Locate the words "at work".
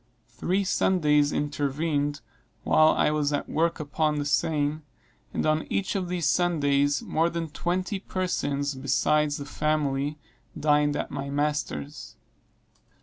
3.31-3.79